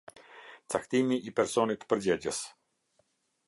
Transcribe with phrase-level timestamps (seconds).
[0.75, 2.43] Caktimi i personit përgjegjës.